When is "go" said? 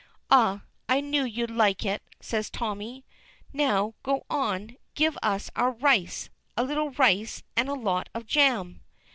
4.01-4.25